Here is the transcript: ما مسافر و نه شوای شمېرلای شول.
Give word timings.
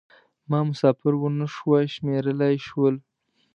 ما 0.49 0.59
مسافر 0.69 1.13
و 1.17 1.23
نه 1.39 1.47
شوای 1.55 1.85
شمېرلای 1.95 2.55
شول. 2.67 2.95